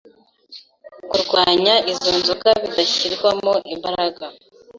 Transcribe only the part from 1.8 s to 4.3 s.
izo nzoga bidashyirwamo imbaraga